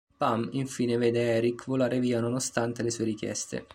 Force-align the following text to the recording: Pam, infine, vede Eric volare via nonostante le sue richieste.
Pam, 0.17 0.49
infine, 0.53 0.97
vede 0.97 1.21
Eric 1.35 1.65
volare 1.67 1.99
via 1.99 2.19
nonostante 2.19 2.81
le 2.81 2.89
sue 2.89 3.03
richieste. 3.05 3.67